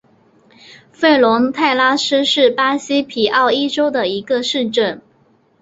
[0.91, 4.99] 弗龙泰拉斯是巴西皮奥伊州的一个市镇。